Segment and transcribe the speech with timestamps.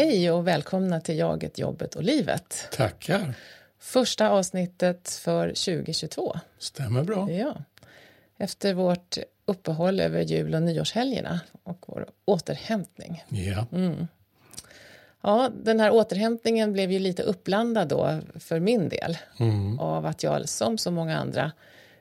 [0.00, 2.68] Hej och välkomna till Jaget, jobbet och livet.
[2.72, 3.34] Tackar.
[3.78, 6.36] Första avsnittet för 2022.
[6.58, 7.30] Stämmer bra.
[7.30, 7.56] Ja.
[8.38, 13.24] Efter vårt uppehåll över jul och nyårshelgerna och vår återhämtning.
[13.28, 13.66] Ja.
[13.72, 14.08] Mm.
[15.20, 19.78] Ja, den här återhämtningen blev ju lite uppblandad då för min del Mm.
[19.78, 21.52] av att jag som så många andra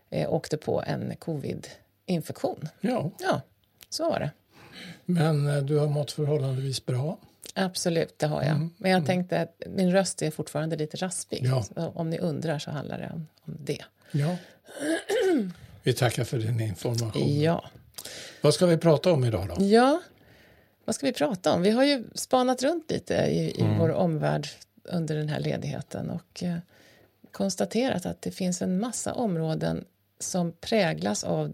[0.09, 2.69] eh, åkte på en covid-infektion.
[2.81, 3.11] ja.
[3.19, 3.41] Ja,
[3.89, 4.31] så var det.
[5.05, 7.17] Men eh, du har mått förhållandevis bra.
[7.55, 8.69] Absolut, det har jag.
[8.77, 11.41] Men jag tänkte att min röst är fortfarande lite raspig.
[11.43, 11.65] Ja.
[11.95, 13.83] Om ni undrar så handlar det om, om det.
[14.11, 14.37] Ja.
[15.83, 17.41] Vi tackar för din information.
[17.41, 17.69] Ja.
[18.41, 19.65] Vad ska vi prata om idag då?
[19.65, 20.01] ja,
[20.85, 21.61] vad ska vi prata om?
[21.61, 24.47] Vi har ju spanat runt lite i, i vår omvärld
[24.83, 26.57] under den här ledigheten och eh,
[27.31, 29.85] konstaterat att det finns en massa områden
[30.19, 31.53] som präglas av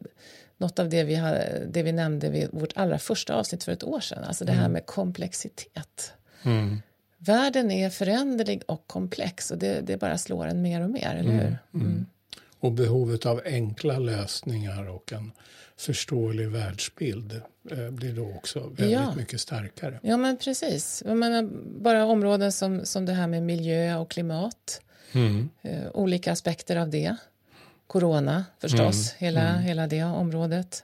[0.58, 3.84] något av det vi, har, det vi nämnde vid vårt allra första avsnitt för ett
[3.84, 6.14] år sedan, alltså det här med komplexitet.
[6.44, 6.82] Mm.
[7.18, 11.32] Världen är föränderlig och komplex och det, det bara slår en mer och mer, eller
[11.32, 11.58] hur?
[11.74, 12.06] Mm.
[12.60, 15.32] Och behovet av enkla lösningar och en
[15.78, 19.16] förståelig världsbild eh, blir då också väldigt Ja.
[19.16, 20.00] mycket starkare.
[20.04, 21.04] Ja, men precis.
[21.06, 21.50] Menar,
[21.82, 25.50] bara områden som, som det här med miljö och klimat, Mm.
[25.62, 27.16] eh, olika aspekter av det.
[27.88, 30.84] Corona förstås, hela, hela det området.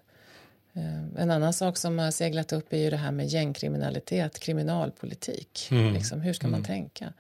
[0.74, 5.68] Eh, en annan sak som har seglat upp är ju det här med gängkriminalitet, kriminalpolitik.
[5.94, 7.14] Liksom, hur ska man tänka?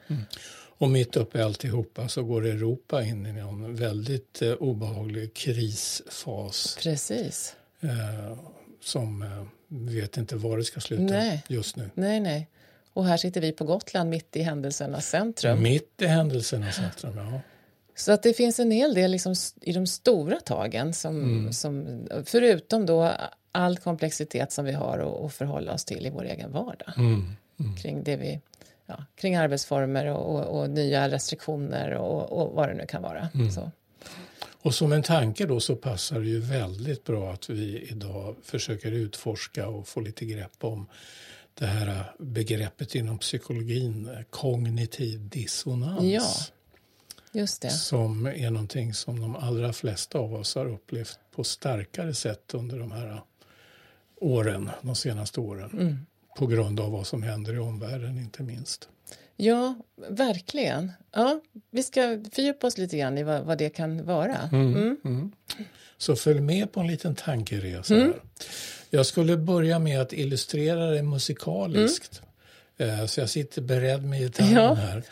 [0.81, 6.77] Och mitt uppe i alltihopa så går Europa in i en väldigt eh, obehaglig krisfas
[6.81, 7.55] Precis.
[7.81, 8.37] eh,
[8.83, 11.43] som eh, vet inte var det ska sluta Nej.
[11.47, 11.89] just nu.
[11.93, 12.47] Nej, nej.
[12.93, 15.61] Och här sitter vi på Gotland mitt i händelsernas centrum.
[15.61, 17.41] Mitt i händelsernas centrum, ja.
[17.95, 21.87] Så att det finns en hel del liksom i de stora tagen som, som
[22.25, 23.11] förutom då
[23.51, 27.75] all komplexitet som vi har att, förhålla oss till i vår egen vardag Mm.
[27.77, 28.41] kring det vi
[28.85, 33.29] ja, kring arbetsformer och, och, och nya restriktioner och, och vad det nu kan vara.
[33.55, 33.71] Så.
[34.61, 38.91] Och som en tanke då så passar det ju väldigt bra att vi idag försöker
[38.91, 40.87] utforska och få lite grepp om
[41.53, 46.03] det här begreppet inom psykologin, kognitiv dissonans.
[46.03, 46.23] Ja.
[47.69, 52.79] Som är någonting som de allra flesta av oss har upplevt på starkare sätt under
[52.79, 53.21] de här
[54.21, 55.69] åren, de senaste åren.
[55.73, 55.97] Mm.
[56.37, 58.89] På grund av vad som händer i omvärlden inte minst.
[59.37, 59.75] Ja,
[60.09, 60.91] verkligen.
[61.11, 62.01] Ja, vi ska
[62.33, 64.37] fördjupa oss lite grann i vad, vad det kan vara.
[64.51, 65.31] Mm.
[65.97, 67.93] Så följ med på en liten tankeresa.
[67.95, 68.13] Här.
[68.89, 72.21] Jag skulle börja med att illustrera det musikaliskt.
[72.77, 74.73] Eh, Så jag sitter beredd med gitarren Ja.
[74.73, 75.03] här.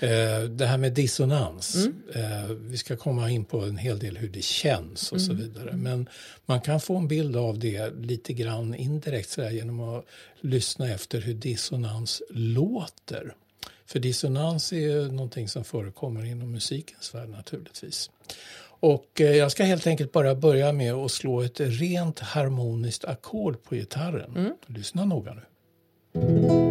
[0.00, 1.86] Eh, Det här med dissonans.
[2.14, 5.72] Eh, Vi ska komma in på en hel del hur det känns och så vidare.
[5.72, 6.08] Men
[6.46, 10.04] man kan få en bild av det lite grann indirekt så här, genom att
[10.40, 13.34] lyssna efter hur dissonans låter.
[13.86, 18.10] För dissonans är ju någonting som förekommer inom musikens värld naturligtvis.
[18.80, 23.62] Och eh, jag ska helt enkelt bara börja med att slå ett rent harmoniskt ackord
[23.62, 24.52] på gitarren.
[24.66, 26.67] Lyssna noga nu.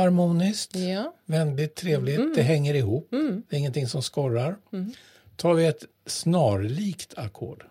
[0.00, 3.08] Harmoniskt, Ja, vänligt, trevligt, det hänger ihop.
[3.48, 4.56] Det är ingenting som skorrar.
[5.36, 7.64] Tar vi ett snarlikt ackord.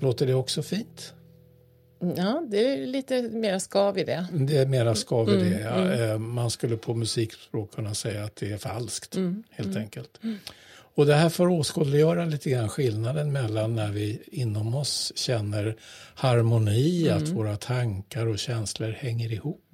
[0.00, 1.14] Låter det också fint?
[2.16, 4.26] ja det är lite mer skav i det.
[4.32, 5.60] Det är mera skav i det.
[5.60, 5.92] Ja.
[5.92, 9.16] Eh, Man skulle på musikspråk kunna säga att det är falskt,
[9.50, 10.20] helt enkelt.
[10.94, 15.76] Och det här får åskådliggöra lite grann skillnaden mellan när vi inom oss känner
[16.14, 19.64] harmoni, att våra tankar och känslor hänger ihop.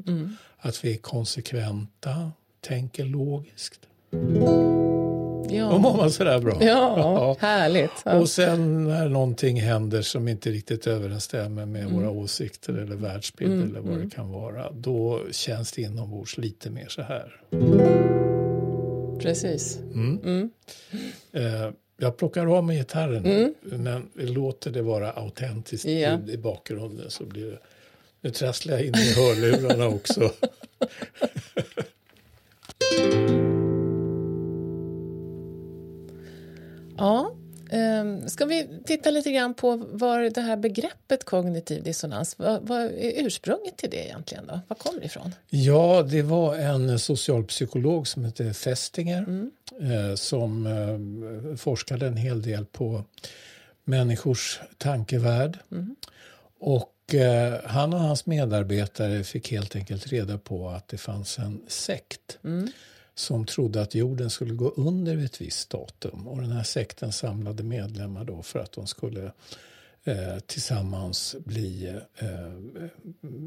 [0.59, 3.81] Att vi är konsekventa, tänker logiskt.
[4.11, 4.79] Då
[5.51, 6.57] Ja, mår man sådär bra.
[6.61, 7.91] ja härligt.
[8.05, 8.15] Ja.
[8.15, 13.81] Och sen när någonting händer som inte riktigt överensstämmer med våra åsikter eller världsbild eller
[13.81, 17.41] vad det kan vara, då känns det inombords lite mer så här.
[19.21, 19.79] Precis.
[21.33, 21.71] Eh,
[22.01, 26.21] jag plockar av med gitarren nu, men låter det vara autentiskt Mm.
[26.21, 27.59] Ljud i bakgrunden så blir det...
[28.21, 30.33] Nu trasslar jag in i hörlurarna också.
[38.85, 43.91] titta lite grann på var det här begreppet kognitiv dissonans, vad, vad är ursprunget till
[43.91, 44.61] det egentligen då?
[44.69, 45.35] Var kommer det ifrån?
[45.49, 49.51] Ja, det var en socialpsykolog som hette Festinger Mm.
[49.81, 53.05] eh, som eh, forskade en hel del på
[53.85, 55.59] människors tankevärld.
[55.73, 55.97] Mm.
[56.61, 61.61] Och eh, han och hans medarbetare fick helt enkelt reda på att det fanns en
[61.69, 62.69] sekt Mm.
[63.19, 66.29] Som trodde att jorden skulle gå under vid ett visst datum.
[66.29, 69.33] Och den här sekten samlade medlemmar då för att de skulle
[70.05, 72.53] eh, tillsammans bli eh,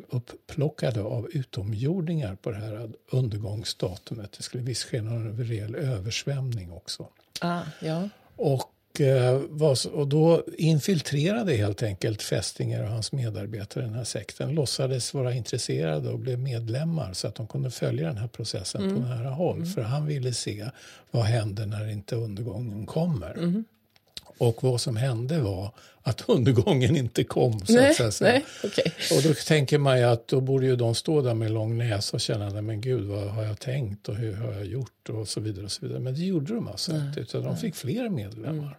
[0.09, 4.31] upplockade av utomjordingar på det här undergångsdatumet.
[4.31, 7.07] Det skulle visst ske en rejäl översvämning också.
[7.41, 8.09] Ah, ja.
[8.35, 14.55] Och, eh, och då infiltrerade helt enkelt Fästinger och hans medarbetare den här sekten.
[14.55, 18.95] Låtsades vara intresserade och blev medlemmar så att de kunde följa den här processen mm.
[18.95, 19.57] på nära håll.
[19.57, 19.69] Mm.
[19.69, 20.69] För han ville se
[21.11, 23.31] vad händer när inte undergången kommer.
[23.37, 23.63] Mm.
[24.37, 25.71] Och vad som hände var
[26.03, 27.65] att undergången inte kom.
[27.65, 28.31] Så nej, att säga.
[28.31, 29.17] Nej, okay.
[29.17, 32.17] Och då tänker man ju att då borde ju de stå där med lång näsa
[32.17, 35.39] och känna, men gud vad har jag tänkt och hur har jag gjort och så
[35.39, 35.65] vidare.
[35.65, 35.99] och så vidare.
[35.99, 38.51] Men det gjorde de alltså inte, utan de fick fler medlemmar.
[38.51, 38.73] Mm.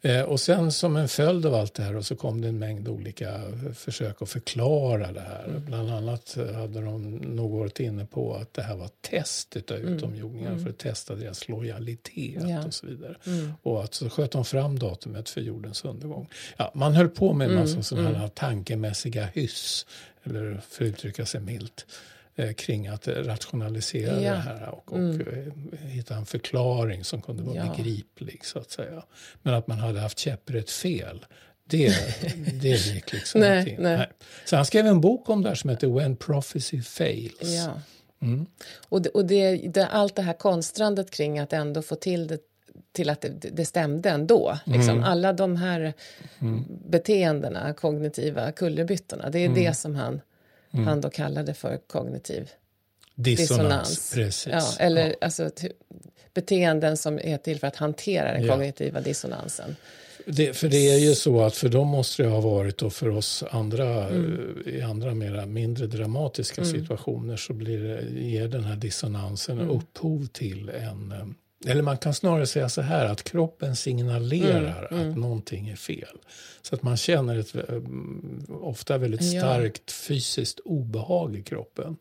[0.00, 2.58] Eh, och sen som en följd av allt det här och så kom det en
[2.58, 3.40] mängd olika
[3.74, 5.44] försök att förklara det här.
[5.44, 5.64] Mm.
[5.64, 9.94] Bland annat hade de nog varit inne på att det här var test av mm.
[9.94, 10.62] utomjordingar mm.
[10.62, 12.66] för att testa deras lojalitet ja.
[12.66, 13.16] och så vidare.
[13.26, 13.52] Mm.
[13.62, 16.28] Och att så sköt de fram datumet för jordens undergång.
[16.56, 17.82] Ja, man höll på med en massa mm.
[17.82, 18.30] sådana här mm.
[18.30, 19.86] tankemässiga hyss,
[20.24, 21.86] eller för att uttrycka sig milt.
[22.38, 24.32] Eh, kring att rationalisera ja.
[24.32, 25.52] det här och, och mm.
[25.72, 27.74] Eh, hitta en förklaring som kunde vara ja.
[27.76, 28.44] begriplig.
[28.44, 29.02] så att säga.
[29.42, 31.26] Men att man hade haft käpprätt fel,
[31.64, 31.92] det,
[32.62, 33.96] det gick liksom nej, inte nej.
[33.96, 34.08] nej.
[34.44, 37.36] Så han skrev en bok om det här som heter When Prophecy Fails.
[37.40, 37.80] Ja.
[38.22, 38.46] Mm.
[38.88, 42.38] Och, det, och det, det, allt det här konstrandet kring att ändå få till det
[42.92, 44.58] till att det, det stämde ändå.
[44.64, 44.90] Liksom.
[44.90, 45.04] Mm.
[45.04, 45.92] Alla de här
[46.38, 46.64] mm.
[46.68, 49.64] beteendena, kognitiva kullerbyttorna, det är mm.
[49.64, 50.20] det som han
[50.72, 50.86] mm.
[50.86, 52.50] han då kallade för kognitiv
[53.14, 54.10] dissonans.
[54.10, 54.76] dissonans.
[54.78, 55.14] Ja, eller ja.
[55.20, 55.50] Alltså,
[56.34, 58.52] beteenden som är till för att hantera den ja.
[58.52, 59.76] kognitiva dissonansen.
[60.26, 63.08] Det, för det är ju så att för dem måste det ha varit och för
[63.08, 64.62] oss andra mm.
[64.66, 66.74] i andra mera mindre dramatiska mm.
[66.74, 69.70] situationer så blir det, ger den här dissonansen mm.
[69.70, 71.34] upphov till en
[71.66, 75.10] eller man kan snarare säga så här att kroppen signalerar mm, mm.
[75.10, 76.18] att någonting är fel.
[76.62, 77.62] Så att man känner ett eh,
[78.60, 79.92] ofta väldigt starkt ja.
[79.92, 81.96] fysiskt obehag i kroppen.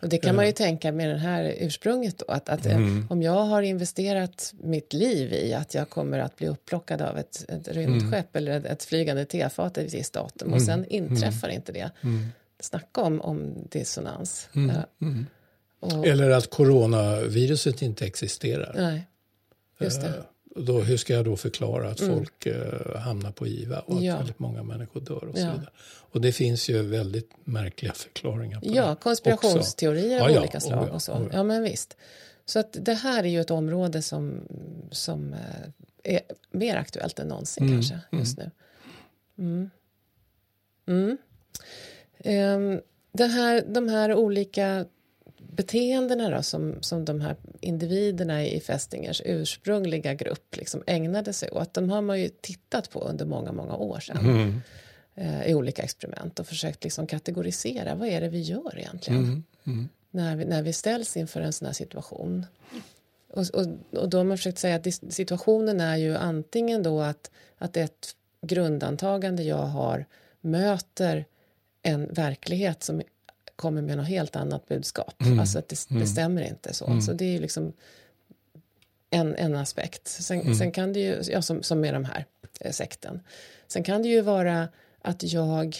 [0.00, 0.54] Och det kan man ju uh.
[0.54, 3.06] tänka med det här ursprunget då, att, att eh, mm.
[3.10, 7.44] om jag har investerat mitt liv i att jag kommer att bli upplockad av ett,
[7.48, 8.48] ett rymdskepp mm.
[8.48, 10.66] eller ett, ett flygande tefat i ett visst datum och mm.
[10.66, 11.90] sen inträffar inte det.
[12.00, 12.26] Mm.
[12.60, 14.48] Snacka om, om dissonans.
[14.56, 14.72] Uh,
[15.84, 16.06] och...
[16.06, 18.74] Eller att coronaviruset inte existerar.
[18.76, 19.06] Nej,
[19.80, 20.08] just det.
[20.08, 20.14] Eh,
[20.56, 22.16] då, hur ska jag då förklara att mm.
[22.16, 24.16] folk eh, hamnar på IVA och att ja.
[24.16, 25.52] väldigt många människor dör och så ja.
[25.52, 25.70] vidare.
[26.10, 28.96] Och det finns ju väldigt märkliga förklaringar på ja, det.
[28.96, 31.28] Konspirationsteorier av ja, olika slag och så.
[31.32, 31.96] Ja, men visst.
[32.44, 34.40] Så att det här är ju ett område som,
[34.90, 36.20] som eh, är
[36.50, 37.76] mer aktuellt än någonsin mm.
[37.76, 38.20] kanske mm.
[38.24, 38.50] just nu.
[39.38, 39.70] Mm.
[40.86, 41.18] Mm.
[42.24, 42.80] Um,
[43.12, 44.84] det här, de här olika
[45.56, 51.74] beteendena då, som, som de här individerna i Fästingers ursprungliga grupp liksom ägnade sig åt,
[51.74, 54.60] de har man ju tittat på under många, många år sedan mm.
[55.14, 59.42] eh, i olika experiment och försökt liksom kategorisera vad är det vi gör egentligen mm.
[59.64, 59.88] Mm.
[60.10, 62.46] När, vi, när vi ställs inför en sån här situation.
[63.30, 63.66] Och, och,
[64.00, 68.16] och då har man försökt säga att situationen är ju antingen då att, att ett
[68.42, 70.06] grundantagande jag har
[70.40, 71.24] möter
[71.82, 73.02] en verklighet som
[73.56, 75.22] kommer med något helt annat budskap.
[75.22, 75.38] Mm.
[75.38, 76.06] Alltså att det, det mm.
[76.06, 76.86] stämmer inte så.
[76.86, 77.00] Mm.
[77.00, 77.72] Så det är liksom
[79.10, 80.08] en, en aspekt.
[80.08, 80.54] Sen, mm.
[80.54, 82.24] sen kan det ju, ja, som, som med de här
[82.60, 83.20] eh, sekten.
[83.66, 84.68] Sen kan det ju vara
[85.02, 85.76] att jag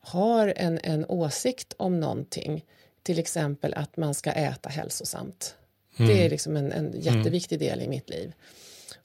[0.00, 2.64] har en, en åsikt om någonting.
[3.02, 5.54] Till exempel att man ska äta hälsosamt.
[5.96, 6.30] Det är mm.
[6.30, 8.32] liksom en, en jätteviktig del i mitt liv.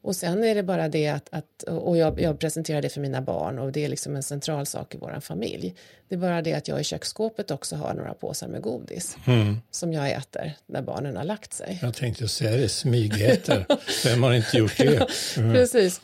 [0.03, 3.21] Och sen är det bara det att, att och jag, jag, presenterar det för mina
[3.21, 5.75] barn och det är liksom en central sak i vår familj.
[6.09, 9.57] Det är bara det att jag i köksskåpet också har några påsar med godis mm.
[9.71, 11.79] som jag äter när barnen har lagt sig.
[11.81, 13.65] Jag tänkte säga det, smygäter.
[14.03, 15.07] Vem har inte gjort det?
[15.37, 15.53] Mm.
[15.53, 16.01] Precis.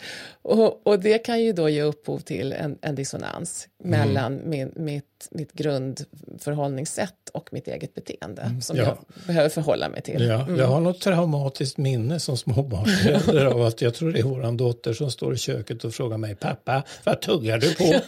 [0.48, 4.00] Och, och, det kan ju då ge upphov till en, en dissonans mm.
[4.00, 8.62] mellan min, mitt, mitt grundförhållningssätt och mitt eget beteende mm.
[8.62, 8.84] som ja.
[8.84, 10.24] jag behöver förhålla mig till.
[10.24, 10.60] Ja, mm.
[10.60, 14.94] Jag har något traumatiskt minne som småbarnsförälder av att jag tror det är vår dotter
[14.94, 18.02] som står i köket och frågar mig pappa, vad tuggar du på?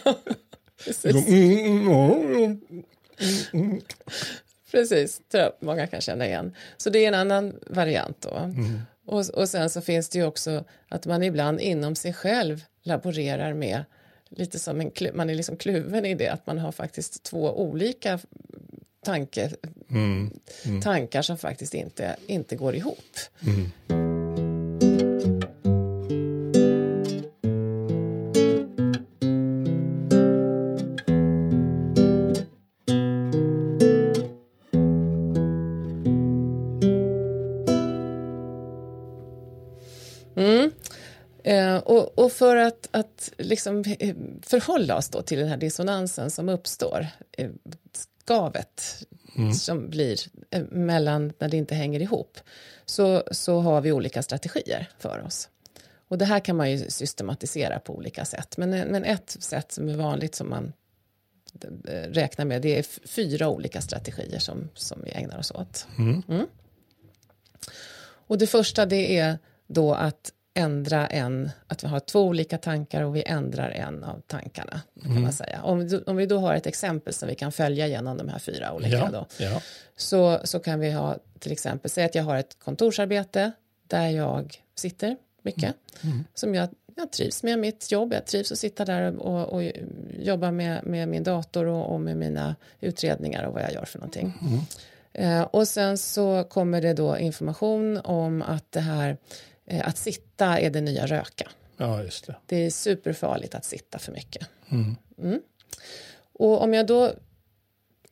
[4.70, 6.54] Precis, tror jag många kan känna igen.
[6.76, 8.36] Så det är en annan variant då.
[8.36, 8.80] Mm.
[9.10, 13.54] Och, och sen så finns det ju också att man ibland inom sig själv laborerar
[13.54, 13.84] med
[14.28, 18.18] lite som en, man är liksom kluven i det att man har faktiskt två olika
[19.04, 19.50] tanke,
[19.90, 20.30] mm.
[20.64, 20.80] Mm.
[20.80, 23.18] tankar som faktiskt inte, inte går ihop.
[23.40, 24.09] Mm.
[42.32, 47.50] För att, att liksom eh, förhålla oss då till den här dissonansen som uppstår, eh,
[48.24, 49.04] skavet
[49.36, 49.54] mm.
[49.54, 50.18] som blir
[50.50, 52.38] eh, mellan när det inte hänger ihop,
[52.84, 55.48] så, så har vi olika strategier för oss.
[56.08, 59.88] Och det här kan man ju systematisera på olika sätt, men, men ett sätt som
[59.88, 60.72] är vanligt som man
[62.08, 65.86] räknar med, det är fyra olika strategier som, som vi ägnar oss åt.
[65.98, 66.22] Mm.
[66.28, 66.46] Mm.
[68.02, 73.02] Och det första det är då att ändra en, att vi har två olika tankar
[73.02, 74.80] och vi ändrar en av tankarna.
[75.02, 75.22] kan mm.
[75.22, 75.62] man säga.
[75.62, 78.72] Om, om vi då har ett exempel som vi kan följa genom de här fyra
[78.72, 79.62] olika ja, då, ja.
[79.96, 83.52] Så, så kan vi ha till exempel, säg att jag har ett kontorsarbete
[83.86, 86.14] där jag sitter mycket, mm.
[86.14, 86.24] Mm.
[86.34, 89.62] som jag, jag trivs med mitt jobb, jag trivs att sitta där och, och
[90.18, 93.98] jobba med, med min dator och, och, med mina utredningar och vad jag gör för
[93.98, 94.32] någonting.
[94.40, 94.60] Mm.
[95.12, 99.16] Eh, och sen så kommer det då information om att det här
[99.84, 101.48] att sitta är det nya röka.
[101.76, 102.36] Ja, just det.
[102.46, 104.48] det är superfarligt att sitta för mycket.
[104.70, 104.96] Mm.
[105.18, 105.40] Mm.
[106.32, 107.12] Och om jag då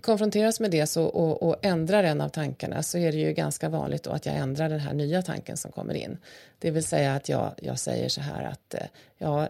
[0.02, 3.68] konfronteras med det så, och, och, ändrar en av tankarna så är det ju ganska
[3.68, 6.18] vanligt att jag ändrar den här nya tanken som kommer in.
[6.58, 8.86] Det vill säga att jag, jag säger så här att eh,
[9.18, 9.48] ja,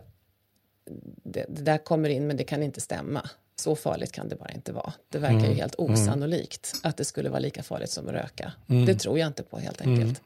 [1.22, 3.30] det, det, där kommer in men det kan inte stämma.
[3.56, 4.92] Så farligt kan det bara inte vara.
[5.08, 5.50] Det verkar mm.
[5.50, 5.92] ju helt mm.
[5.92, 8.52] osannolikt att det skulle vara lika farligt som att röka.
[8.68, 8.86] Mm.
[8.86, 10.22] Det tror jag inte på helt enkelt.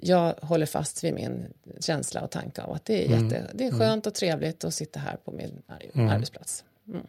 [0.00, 3.24] Jag håller fast vid min känsla och tanke av att det är, mm.
[3.24, 3.80] jätte, det är mm.
[3.80, 5.62] skönt och trevligt att sitta här på min
[5.94, 6.08] mm.
[6.08, 6.64] arbetsplats.
[6.88, 7.06] Mm.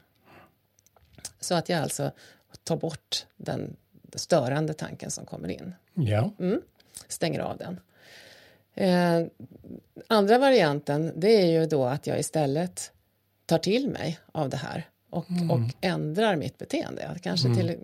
[1.40, 2.12] Så att jag alltså
[2.64, 3.76] tar bort den
[4.16, 5.74] störande tanken som kommer in.
[5.94, 6.32] Ja.
[6.40, 6.62] Mm.
[7.08, 7.80] Stänger av den.
[8.74, 9.28] Eh,
[10.08, 12.92] andra varianten det är ju då att jag istället
[13.46, 17.18] tar till mig av det här och, och ändrar mitt beteende.
[17.22, 17.58] Kanske mm.
[17.58, 17.78] till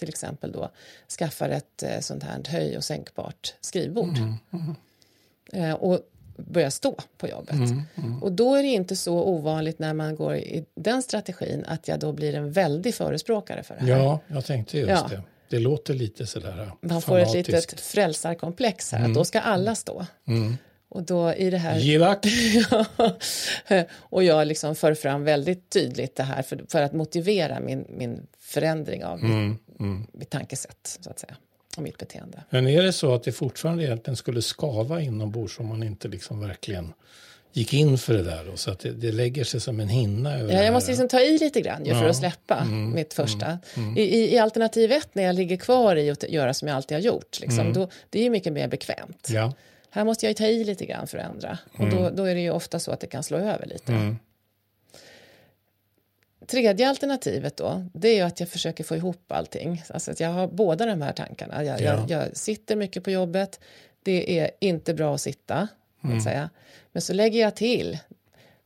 [0.00, 0.70] till exempel då
[1.18, 4.16] skaffar ett eh, sånt här höj och sänkbart skrivbord.
[4.16, 4.74] Mm, mm.
[5.52, 6.00] Eh, och
[6.36, 7.54] börjar stå på jobbet.
[7.54, 11.64] Mm, mm, och då är det inte så ovanligt när man går i den strategin
[11.66, 13.88] att jag då blir en väldig förespråkare för det här.
[13.88, 15.08] Ja, jag tänkte just ja.
[15.08, 15.22] det.
[15.48, 19.10] Det låter lite sådär Man får ett litet frälsarkomplex här, mm.
[19.10, 20.06] att då ska alla stå.
[20.26, 20.56] Mm.
[20.88, 21.78] Och då i det här...
[21.78, 22.26] Givak!
[23.94, 28.26] och jag liksom för fram väldigt tydligt det här för, för att motivera min, min
[28.38, 29.18] förändring av
[29.80, 30.06] mm, mm.
[30.12, 31.36] mitt tankesätt, så att säga,
[31.76, 32.42] och mitt beteende.
[32.50, 36.40] Men är det så att det fortfarande egentligen skulle skava inombords om man inte liksom
[36.40, 36.92] verkligen
[37.52, 40.38] gick in för det där då, så att det, det lägger sig som en hinna
[40.38, 43.14] över Ja, jag måste liksom ta i lite grann ju, för att släppa mm, mitt
[43.14, 43.46] första.
[43.46, 43.96] Mm, mm.
[43.96, 47.02] I, I, alternativ ett när jag ligger kvar i att göra som jag alltid har
[47.02, 47.72] gjort, liksom, mm.
[47.72, 49.28] då, det är mycket mer bekvämt.
[49.30, 49.52] Ja.
[49.90, 52.16] Här måste jag ta i lite grann för att ändra och då, mm.
[52.16, 53.92] då är det ju ofta så att det kan slå över lite.
[56.50, 59.82] Tredje alternativet då, det är att jag försöker få ihop allting.
[59.88, 61.64] Alltså att jag har båda de här tankarna.
[61.64, 61.84] Jag, ja.
[61.84, 63.60] jag, jag sitter mycket på jobbet,
[64.02, 65.68] det är inte bra att sitta,
[66.04, 66.16] mm.
[66.16, 66.50] att säga.
[66.92, 67.98] men så lägger jag till,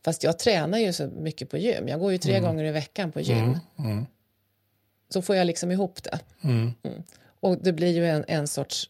[0.05, 2.43] fast jag tränar ju så mycket på gym, jag går ju tre mm.
[2.43, 3.37] gånger i veckan på gym.
[3.37, 3.59] Mm.
[3.77, 4.05] mm.
[5.09, 6.19] Så får jag liksom ihop det.
[6.43, 6.73] Mm.
[6.83, 7.03] Mm.
[7.39, 8.89] Och det blir ju en, en sorts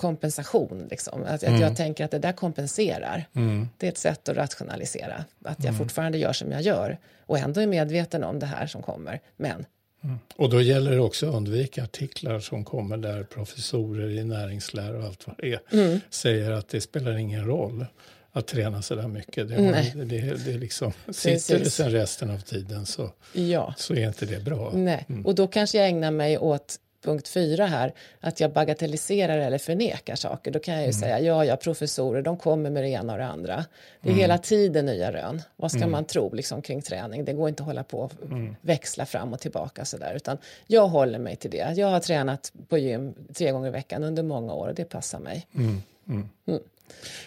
[0.00, 0.86] kompensation.
[0.90, 1.22] Liksom.
[1.26, 1.54] Att, mm.
[1.54, 3.24] att jag tänker att det där kompenserar.
[3.34, 3.68] Mm.
[3.78, 5.24] Det är ett sätt att rationalisera.
[5.44, 5.78] Att jag mm.
[5.78, 9.20] fortfarande gör som jag gör och ändå är medveten om det här som kommer.
[9.36, 9.66] Men
[10.04, 10.18] Mm.
[10.36, 15.04] Och då gäller det också att undvika artiklar som kommer där professorer i näringslära och
[15.04, 16.00] allt vad det är mm.
[16.10, 17.86] säger att det spelar ingen roll
[18.32, 19.48] att träna så där mycket.
[19.48, 23.74] Det, har, det, det liksom, sitter det sen resten av tiden så, ja.
[23.76, 24.70] så är inte det bra.
[24.74, 25.06] Nej.
[25.08, 25.26] Mm.
[25.26, 30.14] Och då kanske jag ägnar mig åt punkt fyra här, att jag bagatelliserar eller förnekar
[30.14, 31.00] saker, då kan jag ju mm.
[31.00, 33.64] säga ja, ja, professorer, de kommer med det ena och det andra.
[34.00, 34.20] Det är mm.
[34.20, 35.42] hela tiden nya rön.
[35.56, 35.90] Vad ska mm.
[35.90, 37.24] man tro liksom, kring träning?
[37.24, 38.56] Det går inte att hålla på och mm.
[38.60, 41.72] växla fram och tillbaka sådär, utan jag håller mig till det.
[41.76, 45.18] Jag har tränat på gym tre gånger i veckan under många år och det passar
[45.18, 45.46] mig.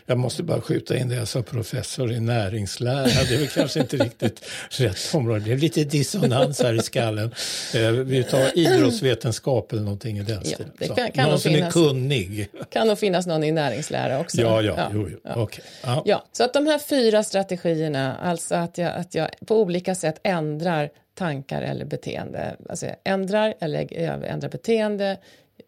[0.06, 3.04] Jag måste bara skjuta in det jag sa professor i näringslära.
[3.04, 5.40] Det är väl kanske inte riktigt rätt område.
[5.40, 7.34] Det är lite dissonans här i skallen.
[7.76, 10.96] Eh, vi tar idrottsvetenskap eller någonting i den ja, stilen.
[10.96, 12.50] Kan, kan någon som finnas, är kunnig.
[12.70, 14.42] kan nog finnas någon i näringslära också.
[14.42, 14.90] Ja, ja, ja.
[14.94, 15.18] Jo, jo.
[15.24, 15.42] Ja.
[15.42, 15.64] Okay.
[15.84, 16.04] ja.
[16.06, 16.26] ja.
[16.32, 20.90] Så att de här fyra strategierna, alltså att jag, att jag på olika sätt ändrar
[21.16, 22.56] tankar eller beteende.
[22.70, 25.18] Alltså jag ändrar, jag ändrar beteende,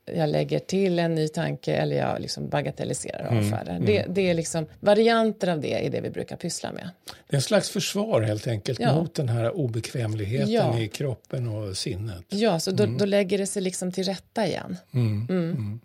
[0.05, 3.73] jag lägger till en ny tanke eller jag liksom bagatelliserar och mm, avfärdar.
[3.73, 6.89] Mm, det, det, är liksom, varianter av det är det vi brukar pyssla med.
[7.05, 8.95] Det är en slags försvar helt enkelt ja.
[8.95, 10.79] mot den här obekvämligheten ja.
[10.79, 12.25] i kroppen och sinnet.
[12.29, 12.97] Ja, så då, mm.
[12.97, 14.77] då, lägger det sig liksom till rätta igen.
[14.93, 15.79] Mm, mm,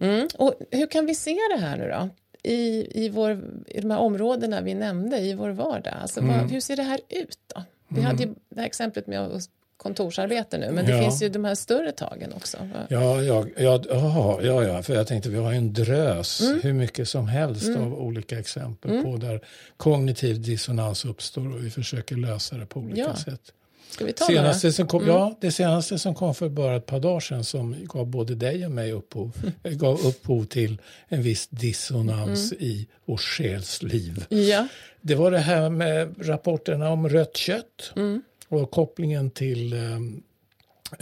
[0.00, 0.28] mm.
[0.34, 2.08] Och hur kan vi se det här nu då?
[2.42, 3.30] I, i, vår,
[3.66, 5.94] I de här områdena vi nämnde i vår vardag.
[6.02, 7.62] Alltså, vad, hur ser det här ut då?
[7.88, 8.38] Vi hade ju mm.
[8.48, 9.40] det här exemplet med
[9.76, 11.02] kontorsarbete nu, men det Ja.
[11.02, 12.56] finns ju de här större tagen också.
[12.88, 17.08] Ja, ja, ja, aha, ja, ja, för jag tänkte vi har en drös, hur mycket
[17.08, 19.40] som helst av olika exempel på där
[19.76, 23.16] kognitiv dissonans uppstår och vi försöker lösa det på olika Ja.
[23.16, 23.52] sätt.
[23.90, 24.72] Ska vi ta Senaste några?
[24.74, 28.06] som kom, Ja, det senaste som kom för bara ett par dagar sedan som gav
[28.06, 30.78] både dig och mig upphov, eh, gav upphov till
[31.08, 34.24] en viss dissonans i vår själs liv.
[34.28, 34.68] Ja,
[35.00, 38.22] Det var det här med rapporterna om rött kött Mm.
[38.48, 39.98] och kopplingen till eh,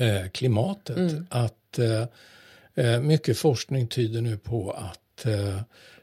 [0.08, 0.96] eh, klimatet.
[0.96, 1.26] Mm.
[1.30, 2.04] Att eh,
[2.86, 5.60] eh, mycket forskning tyder nu på att eh,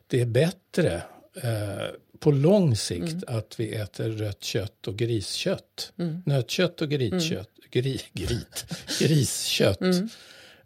[0.07, 1.01] det är bättre
[1.43, 1.87] eh,
[2.23, 3.23] på lång sikt Mm.
[3.27, 5.91] att vi äter rött kött och griskött.
[6.25, 7.49] Nötkött och gritkött.
[7.71, 8.65] Gri, grit,
[8.99, 9.81] griskött.
[9.81, 10.09] Mm.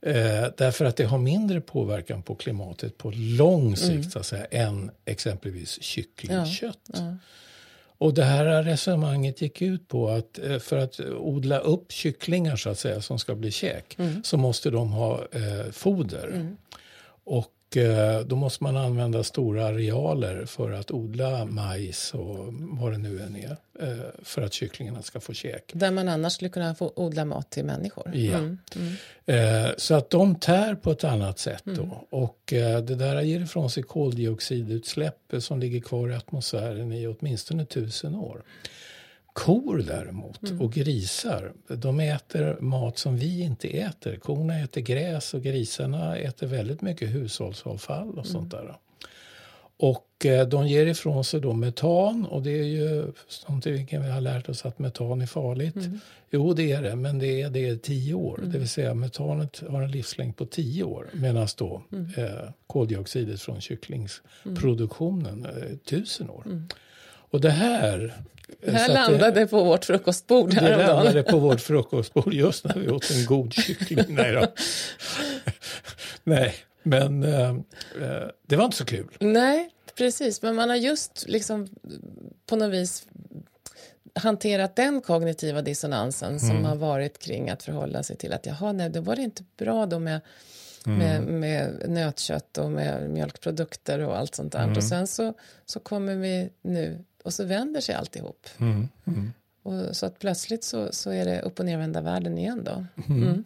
[0.02, 4.04] Eh, därför att det har mindre påverkan på klimatet på lång sikt Mm.
[4.12, 6.80] så att säga, än exempelvis kycklingkött.
[6.94, 7.16] ja.
[8.00, 12.70] Och det här resonemanget gick ut på att eh, för att odla upp kycklingar så
[12.70, 14.24] att säga som ska bli käk Mm.
[14.24, 16.56] så måste de ha eh, foder.
[17.24, 22.98] Och eh, då måste man använda stora arealer för att odla majs och vad det
[22.98, 25.72] nu än är eh, för att kycklingarna ska få käk.
[25.74, 28.12] Där man annars skulle kunna få odla mat till människor.
[28.16, 28.38] Ja.
[28.38, 28.58] Mm.
[28.76, 29.66] Mm.
[29.66, 31.84] Eh, så att de tär på ett annat sätt då.
[31.84, 31.96] Mm.
[32.10, 38.16] Och det där ger ifrån sig koldioxidutsläpp som ligger kvar i atmosfären i åtminstone tusen
[38.16, 38.44] år.
[39.38, 40.62] Kor däremot Mm.
[40.62, 44.16] och grisar, de äter mat som vi inte äter.
[44.16, 48.66] Korna äter gräs och grisarna äter väldigt mycket hushållsavfall och sånt Mm.
[48.66, 48.76] där.
[49.80, 53.14] Och eh, de ger ifrån sig då metan och det är ju
[53.48, 55.76] någonting vi har lärt oss att metan är farligt.
[55.76, 56.00] Mm.
[56.32, 58.40] Jo, det är det, men det är det i tio år.
[58.44, 62.12] Det vill säga metanet har en livslängd på tio år medan då Mm.
[62.18, 66.44] eh, koldioxidet från kycklingsproduktionen eh, tusen år.
[67.32, 68.14] Och det här...
[68.62, 70.96] Det eh, här så att landade på vårt frukostbord det, det häromdagen.
[70.96, 74.06] landade på vårt frukostbord just när vi åt en god kyckling.
[74.16, 74.48] Nej, då.
[76.24, 79.18] Nej men eh, eh, det var inte så kul.
[79.20, 80.42] Nej, precis.
[80.42, 81.68] Men man har just liksom
[82.46, 83.08] på något vis
[84.14, 88.90] hanterat den kognitiva dissonansen som har varit kring att förhålla sig till att jaha, nej,
[88.90, 90.22] då var det inte bra då med,
[90.84, 94.78] med, med nötkött och med mjölkprodukter och allt sånt där.
[94.78, 95.34] Och sen så,
[95.66, 98.48] så kommer vi nu och så vänder sig alltihop.
[99.64, 102.86] Och så att plötsligt så, så är det upp och nervända världen igen då.
[103.10, 103.44] Mm.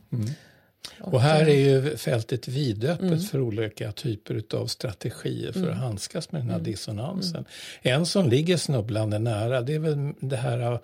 [1.00, 6.32] Och här eh, är ju fältet vidöppet för olika typer av strategier för att handskas
[6.32, 7.46] med den här dissonansen.
[7.82, 10.80] En som ligger snubblande nära det är väl det här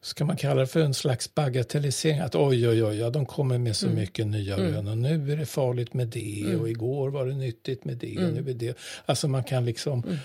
[0.00, 2.18] ska man kalla det för en slags bagatellisering.
[2.18, 4.88] Att oj, oj, oj, ja, de kommer med så mycket nya rön.
[4.88, 6.56] Och nu är det farligt med det.
[6.56, 8.16] Och igår var det nyttigt med det.
[8.16, 8.78] Och nu är det.
[9.06, 10.18] Alltså man kan liksom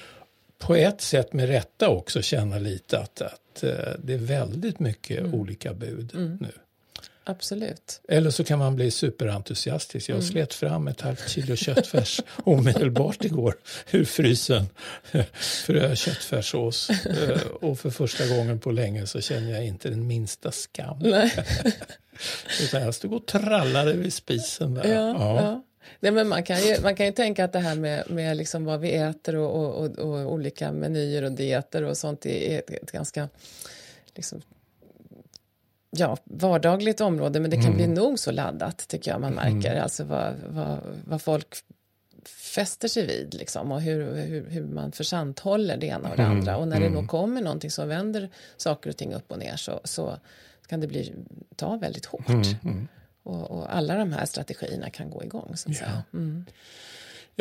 [0.66, 3.70] på ett sätt med rätta också känna lite att, att eh,
[4.04, 6.52] det är väldigt mycket olika bud nu.
[7.26, 8.02] Absolut.
[8.10, 10.10] Eller så kan man bli superentusiastisk.
[10.10, 13.56] Jag slet fram ett halvt kilo köttfärs omedelbart igår
[13.92, 14.66] ur frysen
[15.34, 16.90] för göra köttfärssås.
[16.90, 20.98] Eh, Och för första gången på länge så känner jag inte den minsta skam.
[21.02, 21.34] Nej.
[22.64, 24.94] Utan jag stod och trallade vid spisen där.
[24.94, 25.64] Ja, ja.
[26.00, 28.66] Nej, men man, kan ju, man kan ju tänka att det här med, med liksom
[28.66, 32.70] vad vi äter och, och, och, och olika menyer och dieter och sånt är ett,
[32.70, 33.30] ett ganska
[34.16, 34.42] liksom,
[35.90, 39.76] ja, vardagligt område men det kan bli nog så laddat tycker jag man märker.
[39.76, 41.56] Alltså vad, vad, vad folk
[42.26, 46.58] fäster sig vid liksom, och hur, hur, hur man försanthåller det ena och det andra.
[46.58, 49.80] Och när det nog kommer någonting som vänder saker och ting upp och ner så,
[49.84, 50.18] så
[50.68, 51.14] kan det bli,
[51.56, 52.26] ta väldigt hårt.
[53.24, 55.54] Och, och alla de här strategierna kan gå igång.
[55.56, 56.04] Så säga.
[56.14, 56.46] Mm.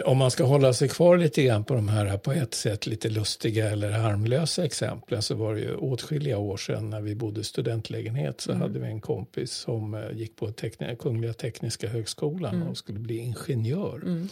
[0.05, 3.09] Om man ska hålla sig kvar lite grann på de här på ett sätt lite
[3.09, 7.45] lustiga eller harmlösa exemplen så var det ju åtskilliga år sedan när vi bodde i
[7.45, 12.77] studentlägenhet så hade vi en kompis som eh, gick på tekn Kungliga Tekniska Högskolan och
[12.79, 14.27] skulle bli ingenjör.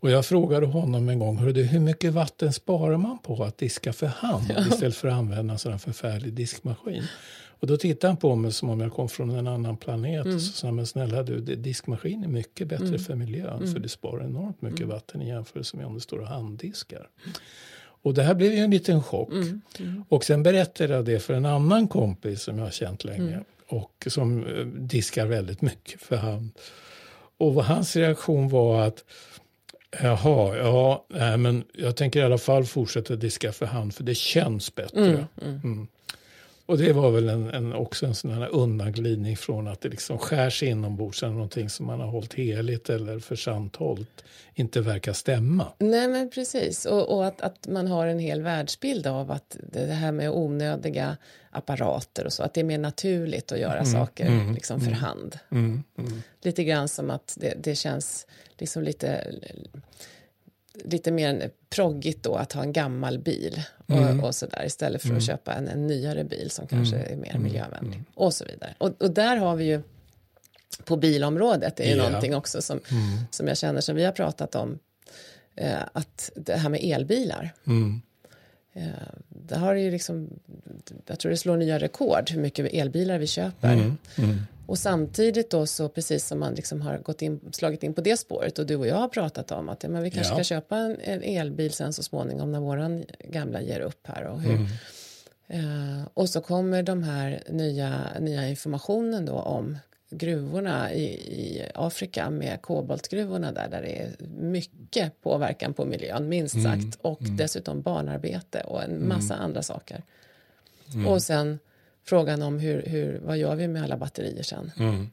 [0.00, 3.58] Och jag frågade honom en gång, Hörru, du, hur mycket vatten sparar man på att
[3.58, 7.02] diska för hand istället för att använda en sån här förfärlig diskmaskin?
[7.60, 10.26] Och då tittade han på mig som om jag kom från en annan planet.
[10.26, 13.88] Och så sa han, men snälla du, diskmaskin är mycket bättre för miljön för det
[13.88, 17.08] sparar enormt mycket vatten i jämförelse med om det står och handdiskar.
[18.02, 19.32] Och det här blev ju en liten chock.
[20.08, 24.06] Och sen berättade jag det för en annan kompis som jag har känt länge och
[24.06, 26.50] som eh, diskar väldigt mycket för hand.
[27.38, 29.04] Och hans reaktion var att
[30.02, 34.14] Jaha, ja, nej, men jag tänker i alla fall fortsätta diska för hand för det
[34.14, 35.26] känns bättre.
[36.70, 36.80] Mm.
[36.80, 40.18] Och det var väl en, en, också en sån här undanglidning från att det liksom
[40.18, 45.12] skärs inombords eller någonting som man har hållit heligt eller för sant hållt inte verkar
[45.12, 45.72] stämma.
[45.78, 49.84] Nej men precis och, och, att, att man har en hel världsbild av att det
[49.84, 51.16] här med onödiga
[51.50, 54.86] apparater och så, att det är mer naturligt att göra mm, saker mm, liksom för
[54.86, 55.38] mm, hand.
[55.50, 56.22] Mm, mm.
[56.42, 58.26] Lite grann som att det, det känns
[58.58, 59.26] liksom lite
[60.84, 64.20] lite mer proggigt då att ha en gammal bil och, mm.
[64.20, 65.18] och sådär istället för mm.
[65.18, 67.12] att köpa en, en, nyare bil som kanske mm.
[67.12, 67.42] är mer mm.
[67.42, 68.04] miljövänlig mm.
[68.14, 68.74] och så vidare.
[68.78, 69.82] Och, och, där har vi ju
[70.84, 72.06] på bilområdet det är ju yeah.
[72.06, 73.18] någonting också som, mm.
[73.30, 74.78] som jag känner som vi har pratat om
[75.56, 77.52] eh, att det här med elbilar
[78.72, 78.84] eh,
[79.28, 80.28] det har ju liksom,
[81.06, 83.72] jag tror det slår nya rekord hur mycket elbilar vi köper.
[84.70, 88.16] Och samtidigt då så precis som man liksom har gått in, slagit in på det
[88.16, 90.36] spåret och du och jag har pratat om att ja, men vi kanske ja.
[90.36, 94.40] ska köpa en, en, elbil sen så småningom när våran gamla ger upp här och
[94.40, 94.66] hur.
[95.48, 95.98] Mm.
[95.98, 99.78] Uh, och så kommer de här nya, nya informationen då om
[100.10, 106.54] gruvorna i, i Afrika med koboltgruvorna där, där det är mycket påverkan på miljön, minst
[106.54, 106.64] mm.
[106.64, 107.36] sagt, och mm.
[107.36, 109.44] dessutom barnarbete och en massa mm.
[109.44, 110.02] andra saker.
[110.94, 111.06] Mm.
[111.06, 111.58] Och sen
[112.10, 114.72] frågan om hur, hur, vad gör vi med alla batterier sen?
[114.78, 115.10] Mm.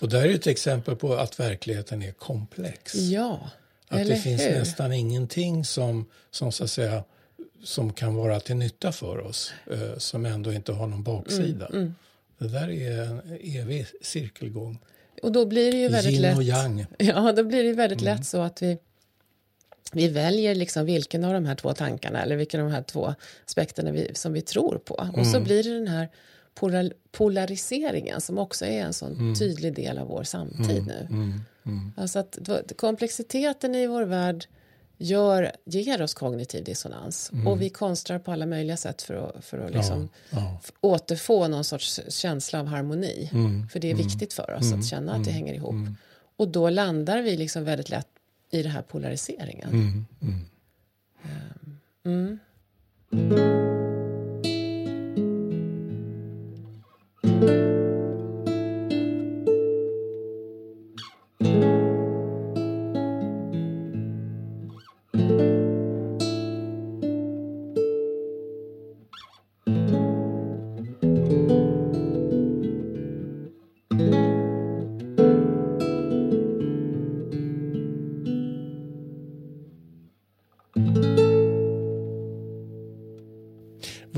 [0.00, 2.94] Och där är ett exempel på att verkligheten är komplex.
[2.94, 3.50] Ja,
[3.88, 4.58] Att det finns hur?
[4.58, 7.04] nästan ingenting som, som så att säga
[7.64, 11.66] som kan vara till nytta för oss, eh, som ändå inte har någon baksida.
[11.66, 11.94] Mm, mm.
[12.38, 14.78] Det där är en evig cirkelgång.
[15.22, 16.36] Och då blir det ju väldigt Yin lätt.
[16.36, 16.86] och yang.
[16.98, 18.16] Ja, då blir det väldigt mm.
[18.16, 18.78] lätt så att vi
[19.92, 23.14] vi väljer liksom vilken av de här två tankarna eller vilken av de här två
[23.46, 25.00] aspekterna vi, som vi tror på.
[25.02, 25.14] Mm.
[25.14, 25.44] Och så mm.
[25.44, 26.08] blir det den här
[26.54, 29.34] polar, polariseringen som också är en sån mm.
[29.34, 30.84] tydlig del av vår samtid mm.
[30.84, 31.06] nu.
[31.10, 31.40] Mm.
[31.66, 31.92] mm.
[31.96, 32.38] Alltså att
[32.76, 34.46] komplexiteten i vår värld
[34.98, 37.46] gör, ger oss kognitiv dissonans mm.
[37.46, 40.60] och vi konstrar på alla möjliga sätt för att, för att liksom ja, ja.
[40.80, 43.30] återfå någon sorts känsla av harmoni.
[43.72, 45.74] För det är viktigt för oss att känna att det hänger ihop.
[46.36, 48.08] Och då landar vi liksom väldigt lätt
[48.50, 49.68] i den här polariseringen.
[49.68, 50.44] Mm, mm.
[51.22, 52.38] Ehm, mm.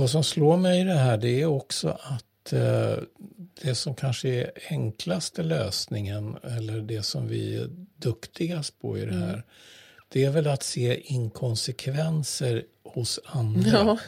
[0.09, 3.03] Vad som slår mig i det här det är också att eh,
[3.62, 9.14] det som kanske är enklaste lösningen eller det som vi är duktigast på i det
[9.14, 9.42] här mm.
[10.09, 13.71] det är väl att se inkonsekvenser hos andra.
[13.71, 13.99] Ja.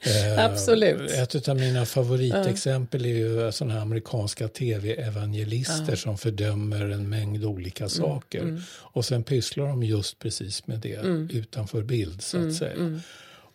[0.00, 1.10] eh, Absolut.
[1.10, 5.96] Ett av mina favoritexempel är ju sådana amerikanska tv-evangelister ja.
[5.96, 7.90] som fördömer en mängd olika mm.
[7.90, 8.40] saker.
[8.40, 8.60] Mm.
[8.68, 11.30] Och sen pysslar de just precis med det mm.
[11.32, 12.54] utanför bild så att mm.
[12.54, 13.00] säga.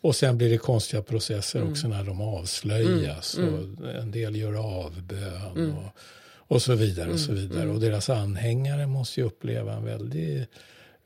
[0.03, 0.09] Mm.
[0.09, 1.71] Och sen blir det konstiga processer mm.
[1.71, 3.37] också när de avslöjas.
[3.37, 3.53] Mm.
[3.53, 3.95] Och mm.
[3.95, 5.77] en del gör avbön mm.
[5.77, 5.89] och,
[6.47, 7.11] och så vidare.
[7.11, 7.41] och så mm.
[7.41, 7.69] vidare.
[7.69, 10.47] Och deras anhängare måste ju uppleva en väldig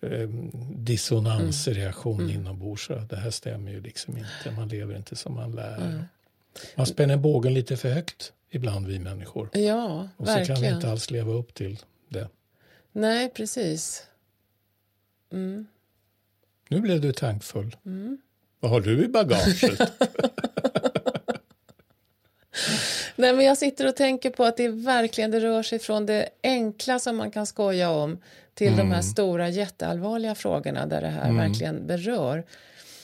[0.02, 0.30] eh,
[0.76, 2.36] dissonansreaktion mm.
[2.36, 2.90] inombords.
[3.10, 4.56] Det här stämmer ju liksom inte.
[4.56, 6.08] Man lever inte som man lär.
[6.76, 9.50] Man spänner bågen lite för högt ibland vi människor.
[9.54, 11.80] Ja, och så kan vi inte alls leva upp till
[12.10, 12.30] det.
[12.92, 14.08] Nej, precis.
[16.70, 17.76] Nu blev du tankfull.
[18.60, 19.80] Vad har du i bagaget?
[23.15, 26.30] Nej, men jag sitter och tänker på att det verkligen det rör sig från det
[26.43, 28.17] enkla som man kan skoja om
[28.54, 28.78] till mm.
[28.78, 29.04] de här mm.
[29.04, 31.38] stora jätteallvarliga frågorna där det här mm.
[31.38, 32.46] verkligen berör.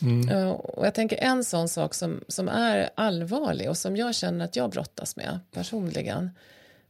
[0.02, 0.30] Mm.
[0.30, 4.46] Uh, och jag tänker en sån sak som, som är allvarlig och som jag känner
[4.46, 6.30] att jag brottas med personligen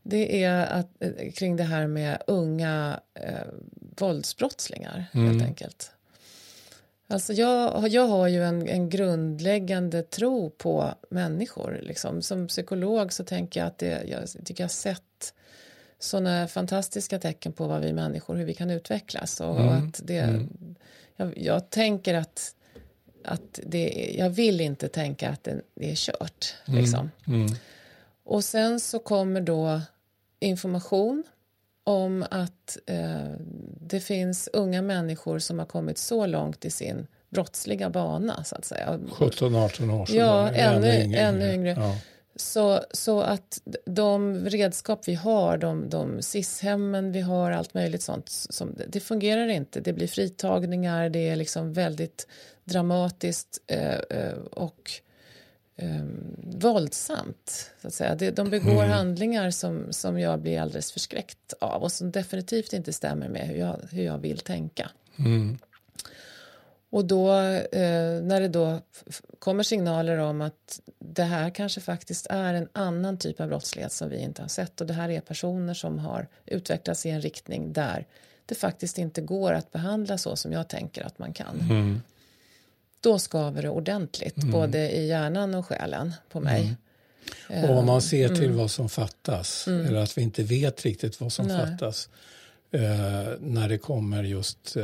[0.04, 3.47] det är att, eh, kring det här med unga eh,
[3.97, 5.45] våldsbrottslingar helt mm.
[5.45, 5.91] enkelt.
[7.08, 11.80] Alltså jag, jag har ju en, en grundläggande tro på människor.
[11.84, 12.22] Liksom.
[12.22, 15.34] Som psykolog så tänker jag att det, jag tycker jag har sett
[16.00, 19.42] sådana fantastiska tecken på vad vi människor, hur vi kan utvecklas.
[19.42, 19.68] Och, mm.
[19.68, 20.76] och att det, mm.
[21.16, 22.56] jag, jag, tänker att,
[23.24, 26.56] att det, jag vill inte tänka att det, det är kört.
[26.68, 26.80] Mm.
[26.80, 27.12] Liksom.
[27.28, 27.48] Mm.
[28.24, 29.82] Och sen så kommer då
[30.39, 31.24] information
[31.84, 33.32] om att eh,
[33.82, 38.65] det finns unga människor som har kommit så långt i sin brottsliga bana så att
[38.65, 39.00] säga.
[39.10, 40.08] 17-18 år.
[40.12, 41.19] Ja, ännu, ännu yngre.
[41.19, 41.69] Ännu yngre.
[41.69, 41.98] Ja.
[42.36, 48.30] Så, så att de redskap vi har, de, de SIS-hemmen vi har, allt möjligt sånt,
[48.30, 49.80] som, det fungerar inte.
[49.80, 52.28] Det blir fritagningar, det är liksom väldigt
[52.63, 54.91] dramatiskt eh, eh och
[55.76, 56.06] eh,
[56.44, 57.72] våldsamt.
[57.82, 58.32] Så att säga.
[58.32, 58.90] De begår Mm.
[58.90, 63.56] handlingar som, som jag blir alldeles förskräckt av och som definitivt inte stämmer med hur
[63.56, 64.90] jag, hur jag vill tänka.
[65.20, 65.58] Mm.
[66.90, 68.80] Och då eh, när det då
[69.40, 74.10] kommer signaler om att det här kanske faktiskt är en annan typ av brottslighet som
[74.10, 77.74] vi inte har sett och det här är personer som har utvecklats i en riktning
[77.74, 78.08] där
[78.46, 81.60] det faktiskt inte går att behandla så som jag tänker att man kan.
[81.60, 82.02] Mm.
[83.04, 86.76] Då skaver det ordentligt, både i hjärnan och själen på mig.
[87.48, 91.32] Och om man ser till vad som fattas, eller att vi inte vet riktigt vad
[91.34, 91.58] som Mm.
[91.58, 91.68] Nej.
[91.68, 92.10] fattas
[92.72, 92.82] eh,
[93.39, 94.84] när det kommer just eh,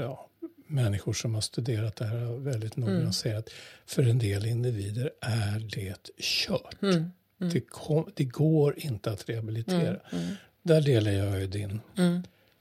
[0.00, 0.26] ja,
[0.66, 2.90] människor som har studerat det här väldigt Mm.
[2.94, 3.48] noggrant säger att
[3.86, 6.82] för en del individer är det kört.
[6.82, 7.10] Mm.
[7.52, 9.96] Det, kom, det går inte att rehabilitera.
[10.62, 11.80] Där delar jag ju din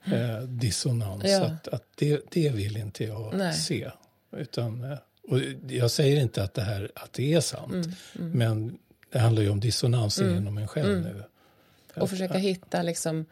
[0.05, 1.23] eh, dissonans.
[1.23, 1.41] Mm.
[1.41, 1.45] Ja.
[1.47, 3.53] Att, att det, det vill inte jag Nej.
[3.53, 3.91] se.
[4.31, 7.87] Utan, eh, och jag säger inte att det, här, att det är sant.
[8.19, 8.77] Mm, Men
[9.11, 11.23] det handlar ju om dissonansen inom en själv nu.
[12.01, 13.25] Och försöka hitta liksom,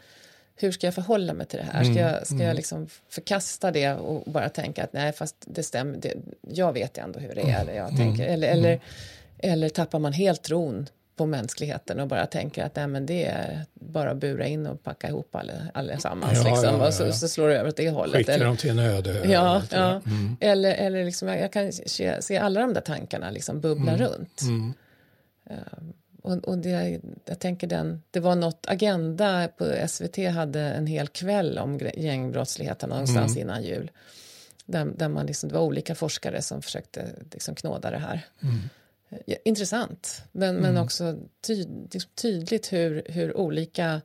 [0.56, 1.84] hur ska jag förhålla mig till det här?
[1.84, 5.98] Ska jag, ska jag liksom förkasta det och bara tänka att nej, fast det stämmer,
[5.98, 7.62] det, jag vet ändå hur det är.
[7.62, 8.80] Eller, jag tänker, eller, eller,
[9.38, 13.66] eller tappar man helt tron på mänskligheten och bara tänker att nej, men det är
[13.74, 16.34] bara att bura in och packa ihop alle, allesammans.
[16.38, 18.16] Ja, liksom, ja, ja, och så, så slår det över åt det hållet.
[18.18, 19.10] Skicka Eller, dem till en öde.
[19.30, 20.02] Ja, eller ja.
[20.06, 20.38] Mm.
[20.40, 24.08] eller, eller liksom, jag, kan se, se alla de där tankarna liksom bubbla Mm.
[24.08, 24.42] runt.
[26.22, 31.08] Och, och det, jag tänker den, det var något Agenda på SVT hade en hel
[31.08, 33.42] kväll om gängbrottsligheten någonstans Mm.
[33.42, 33.92] innan jul.
[34.66, 38.22] Där, där man liksom, det var olika forskare som försökte liksom knåda det här.
[39.10, 39.24] Mm.
[39.26, 44.02] Ja, intressant, men, men också tyd, liksom tydligt hur, hur olika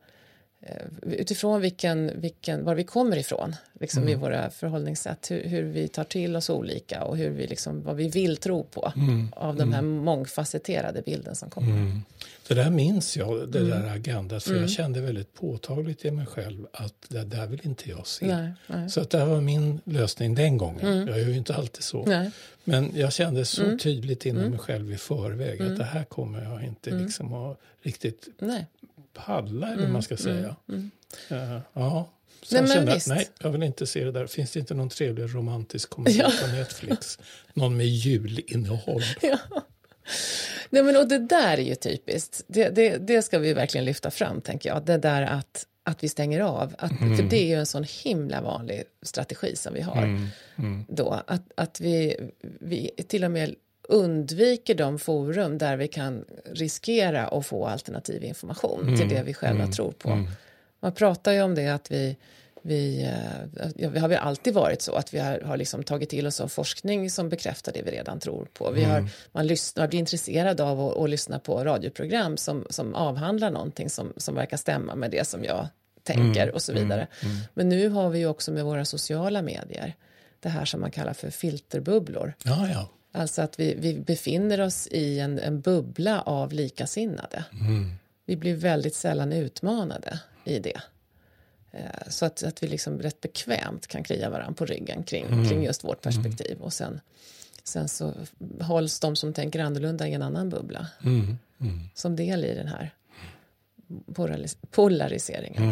[1.03, 4.13] utifrån vilken, vilken, var vi kommer ifrån liksom Mm.
[4.13, 7.97] i våra förhållningssätt, hur, hur vi tar till oss olika och hur vi liksom, vad
[7.97, 8.93] vi vill tro på
[9.33, 11.69] av den här mångfacetterade bilden som kommer.
[11.71, 12.03] Mm.
[12.49, 13.71] Det där minns jag, det Mm.
[13.71, 17.91] där agendat, för jag kände väldigt påtagligt i mig själv att det där vill inte
[17.91, 18.27] jag se.
[18.27, 18.91] Nej, nej.
[18.91, 21.07] Så att det var min lösning den gången.
[21.07, 22.05] Jag är ju inte alltid så.
[22.07, 22.31] Nej.
[22.65, 26.65] Men jag kände så tydligt inom mig själv i förväg att det här kommer jag
[26.65, 28.67] inte liksom att riktigt Nej.
[29.13, 30.57] Palla, eller vad man ska säga.
[31.29, 32.13] Eh, ja.
[32.43, 34.27] Nej, Sen men kände jag, nej, jag vill inte se det där.
[34.27, 37.19] Finns det inte någon trevlig romantisk komedi på Netflix?
[37.55, 39.03] Någon med julinnehåll?
[40.71, 42.45] Nej, men och det där är ju typiskt.
[42.47, 44.85] Det, det, det ska vi verkligen lyfta fram, tänker jag.
[44.85, 46.75] Det där att, att vi stänger av.
[46.79, 50.29] Att, För det är ju en sån himla vanlig strategi som vi har.
[50.89, 52.17] Då, att, att vi,
[52.61, 53.55] vi till och med
[53.93, 59.67] undviker de forum där vi kan riskera att få alternativ information till det vi själva
[59.67, 60.27] tror på.
[60.81, 62.17] Man pratar ju om det att vi
[62.63, 66.09] vi, eh, ja, vi har väl alltid varit så att vi har, har liksom tagit
[66.09, 68.71] till oss av forskning som bekräftar det vi redan tror på.
[68.71, 73.51] Vi har, man lyssnar, blir intresserad av att, att lyssna på radioprogram som, som avhandlar
[73.51, 75.69] någonting som, som verkar stämma med det som jag
[76.03, 77.07] tänker och så vidare.
[77.55, 79.95] Men nu har vi ju också med våra sociala medier
[80.41, 82.35] det här som man kallar för filterbubblor.
[82.45, 82.89] Ja, ja.
[83.13, 87.45] Alltså att vi, vi befinner oss i en, en bubbla av likasinnade.
[88.27, 90.81] Vi blir väldigt sällan utmanade i det.
[91.71, 95.65] Eh, Så att, att vi liksom rätt bekvämt kan klia varandra på ryggen kring, kring
[95.65, 96.57] just vårt perspektiv.
[96.61, 97.01] Och sen,
[97.65, 98.13] sen så
[98.61, 100.87] hålls de som tänker annorlunda i en annan bubbla.
[101.95, 102.91] Som del i den här
[104.07, 105.63] polaris- polariseringen.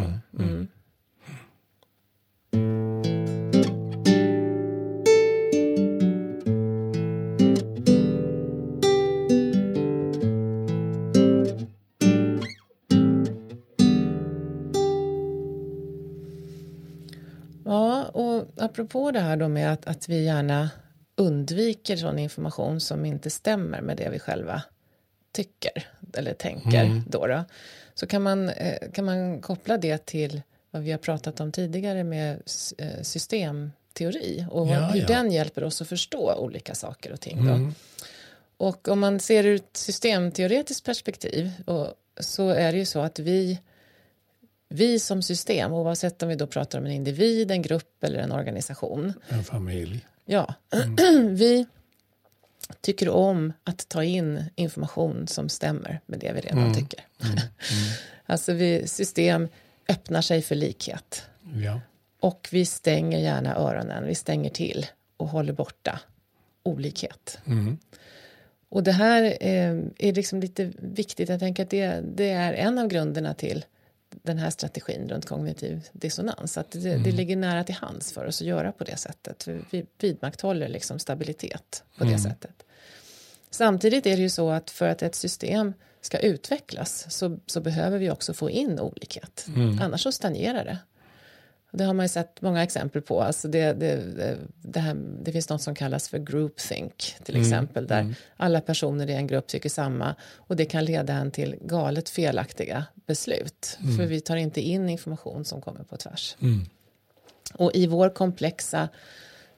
[18.70, 20.70] Apropå det här då med att, att vi gärna
[21.16, 24.62] undviker sån information som inte stämmer med det vi själva
[25.32, 27.44] tycker eller tänker då, då
[27.94, 32.04] så kan man, eh, kan man koppla det till vad vi har pratat om tidigare
[32.04, 32.42] med
[32.78, 35.06] eh, systemteori och Ja, hur ja.
[35.06, 37.46] den hjälper oss att förstå olika saker och ting.
[37.46, 37.72] Då.
[38.66, 41.88] Och om man ser ur ett systemteoretiskt perspektiv och,
[42.20, 43.60] så är det ju så att vi
[44.72, 48.32] vi som system, oavsett om vi då pratar om en individ, en grupp eller en
[48.32, 50.06] organisation, En familj.
[50.24, 50.54] ja,
[51.30, 51.66] vi
[52.80, 57.00] tycker om att ta in information som stämmer med det vi redan tycker.
[58.26, 59.48] alltså vi, system
[59.88, 61.22] öppnar sig för likhet.
[61.54, 61.80] Ja.
[62.20, 66.00] och vi stänger gärna öronen, vi stänger till och håller borta
[66.62, 67.38] olikhet.
[68.68, 72.78] Och det här eh, är liksom lite viktigt, jag tänker att det, det är en
[72.78, 73.64] av grunderna till
[74.10, 76.58] den här strategin runt kognitiv dissonans.
[76.58, 79.48] Att det, det ligger nära till hands för oss att göra på det sättet.
[79.70, 82.64] Vi vidmakthåller liksom stabilitet på det sättet.
[83.50, 87.98] Samtidigt är det ju så att för att ett system ska utvecklas så, så behöver
[87.98, 89.46] vi också få in olikhet.
[89.48, 89.78] Mm.
[89.82, 90.78] Annars så stagnerar det.
[91.72, 93.22] Det har man ju sett många exempel på.
[93.22, 97.46] Alltså det, det, det, här, det finns något som kallas för groupthink till mm.
[97.46, 98.14] exempel där mm.
[98.36, 102.84] alla personer i en grupp tycker samma och det kan leda en till galet felaktiga
[103.10, 103.96] beslut mm.
[103.96, 106.36] för vi tar inte in information som kommer på tvärs.
[106.40, 106.66] Mm.
[107.54, 108.88] Och i vår komplexa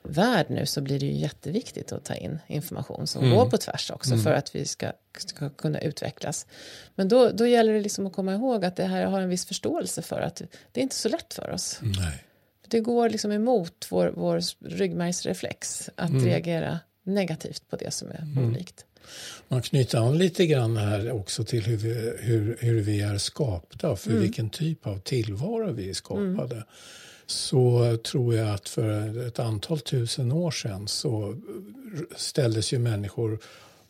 [0.02, 3.36] värld nu så blir det ju jätteviktigt att ta in information som mm.
[3.36, 4.24] går på tvärs också mm.
[4.24, 6.46] för att vi ska, ska kunna utvecklas.
[6.94, 9.46] Men då, då gäller det liksom att komma ihåg att det här har en viss
[9.46, 11.78] förståelse för att det är inte så lätt för oss.
[11.82, 12.24] Nej.
[12.68, 16.24] Det går liksom emot vår, vår ryggmärgsreflex att mm.
[16.24, 18.48] reagera negativt på det som är mm.
[18.48, 18.84] olikt.
[19.48, 23.96] Man knyter an lite grann här också till hur vi, hur, hur vi är skapta,
[23.96, 24.22] för mm.
[24.22, 26.54] vilken typ av tillvaro vi är skapade.
[26.54, 26.64] Mm
[27.32, 31.36] så tror jag att för ett antal tusen år sedan så
[32.16, 33.38] ställdes ju människor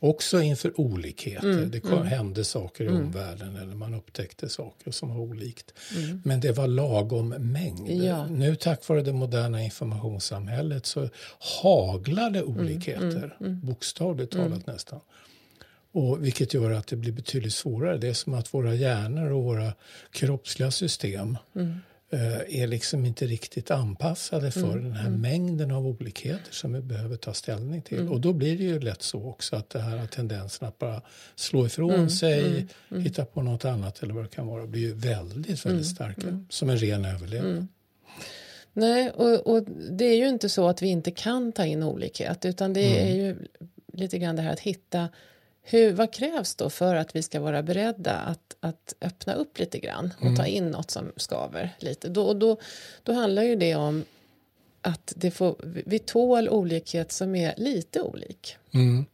[0.02, 1.52] också inför olikheter.
[1.52, 2.06] Mm, det kom, mm.
[2.06, 3.02] hände saker i mm.
[3.02, 5.74] omvärlden eller man upptäckte saker som var olikt.
[5.96, 6.22] Mm.
[6.24, 7.90] Men det var lagom mängd.
[7.90, 8.26] Ja.
[8.26, 11.08] Nu tack vare det moderna informationssamhället så
[11.62, 15.00] haglar det mm, olikheter, mm, bokstavligt talat nästan.
[15.92, 17.98] Och vilket gör att det blir betydligt svårare.
[17.98, 19.72] Det är som att våra hjärnor och våra
[20.10, 21.66] kroppsliga system Eh,
[22.48, 24.84] är liksom inte riktigt anpassade för mm.
[24.84, 25.20] den här mm.
[25.20, 27.98] mängden av olikheter som vi behöver ta ställning till.
[27.98, 28.12] Mm.
[28.12, 31.02] Och då blir det ju lätt så också att det här tendensen att bara
[31.34, 32.10] slå ifrån mm.
[32.10, 32.68] sig, mm.
[32.90, 33.02] Mm.
[33.02, 36.44] hitta på något annat eller vad det kan vara, blir ju väldigt, väldigt starka.
[36.48, 37.66] Som en ren överlevnad.
[38.72, 42.44] Nej, och, och, det är ju inte så att vi inte kan ta in olikhet
[42.44, 43.36] utan det är ju
[43.92, 45.08] lite grann det här att hitta
[45.62, 49.78] hur, vad krävs då för att vi ska vara beredda att, att öppna upp lite
[49.78, 50.36] grann och mm.
[50.36, 52.08] ta in något som skaver lite?
[52.08, 52.56] Då, då,
[53.02, 54.04] då handlar ju det om
[54.80, 58.56] att det får, vi tål olikhet som är lite olik.
[58.74, 59.06] Mm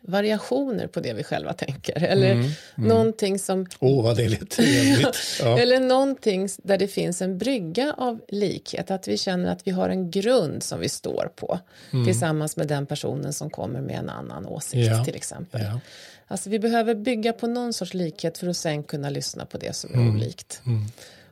[0.00, 2.02] variationer på det vi själva tänker.
[2.02, 2.88] Eller mm, mm.
[2.88, 3.66] någonting som...
[3.78, 4.58] Åh, oh, vad det lät.
[5.40, 5.58] Ja.
[5.58, 8.90] eller någonting där det finns en brygga av likhet.
[8.90, 11.58] Att vi känner att vi har en grund som vi står på
[11.92, 12.04] mm.
[12.04, 15.04] tillsammans med den personen som kommer med en annan åsikt ja.
[15.04, 15.62] till exempel.
[15.62, 15.80] Ja.
[16.26, 19.76] Alltså vi behöver bygga på någon sorts likhet för att sen kunna lyssna på det
[19.76, 20.14] som är mm.
[20.14, 20.60] olikt.
[20.66, 20.84] Mm.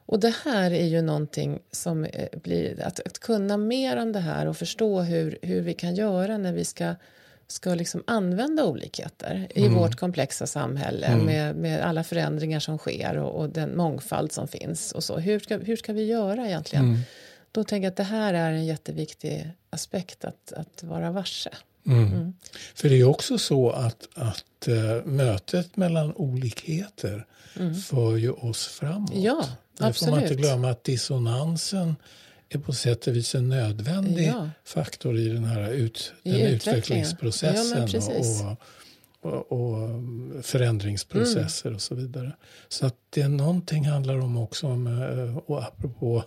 [0.07, 4.21] Och det här är ju någonting som eh, blir att, att kunna mer om det
[4.21, 6.95] här och förstå hur, hur vi kan göra när vi ska
[7.51, 9.75] ska liksom använda olikheter i mm.
[9.75, 11.27] vårt komplexa samhälle mm.
[11.27, 14.93] med, med alla förändringar som sker och, och, den mångfald som finns.
[14.93, 15.19] och så.
[15.19, 16.85] Hur ska, hur ska vi göra egentligen?
[16.85, 17.01] Mm.
[17.53, 21.51] Då tänker jag att det här är en jätteviktig aspekt att, att vara varse.
[21.87, 22.07] Mm.
[22.07, 22.33] Mm.
[22.75, 27.75] För det är också så att, att uh, mötet mellan olikheter mm.
[27.75, 29.13] för ju oss framåt.
[29.15, 31.97] Ja, det får man inte glömma att dissonansen
[32.51, 34.51] är på sätt och vis en nödvändig ja.
[34.65, 38.57] faktor i den här ut, I den utvecklingsprocessen ja,
[39.21, 41.75] och, och, och, förändringsprocesser mm.
[41.75, 42.33] och så vidare.
[42.69, 46.25] Så att det är någonting handlar om också om, eh, och apropå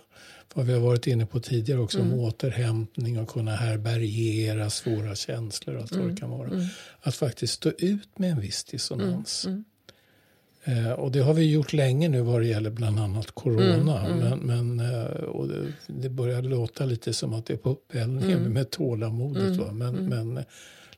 [0.54, 2.12] vad vi har varit inne på tidigare också, mm.
[2.12, 6.04] om återhämtning och kunna härbärgera svåra känslor och allt mm.
[6.04, 6.48] vad det kan vara.
[6.48, 6.66] Mm.
[7.00, 9.46] Att faktiskt stå ut med en viss dissonans.
[9.46, 9.64] Mm.
[10.64, 14.06] Eh, och det har vi gjort länge nu vad det gäller bland annat corona.
[14.06, 14.38] Mm, mm.
[14.38, 18.38] Men, men eh, och det, det börjar låta lite som att det är på uppeldningen
[18.38, 18.52] mm.
[18.52, 19.58] med tålamodet.
[19.58, 20.06] Mm, men, mm.
[20.06, 20.44] men eh,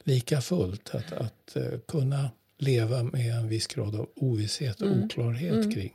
[0.05, 5.05] lika fullt att, att uh, kunna leva med en viss grad av ovisshet och mm,
[5.05, 5.93] oklarhet kring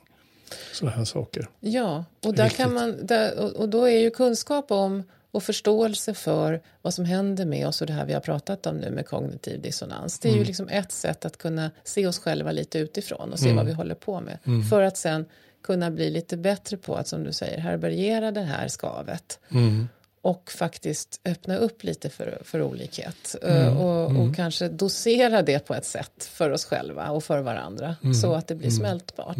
[0.73, 1.47] sådana här saker.
[1.59, 6.13] Ja, och, där kan man, där, och, och då är ju kunskap om och förståelse
[6.13, 9.07] för vad som händer med oss och det här vi har pratat om nu med
[9.07, 10.19] kognitiv dissonans.
[10.19, 10.39] Det är mm.
[10.39, 13.57] ju liksom ett sätt att kunna se oss själva lite utifrån och se mm.
[13.57, 14.37] vad vi håller på med.
[14.45, 14.63] Mm.
[14.63, 15.25] För att sen
[15.63, 19.39] kunna bli lite bättre på att som du säger härbärgera det här skavet.
[19.51, 19.87] Mm.
[20.21, 23.35] Och faktiskt öppna upp lite för, för olikhet.
[23.41, 23.77] Eh, mm.
[23.77, 24.33] Och, och mm.
[24.33, 27.95] kanske dosera det på ett sätt för oss själva och för varandra.
[28.21, 29.37] Så att det blir smältbart.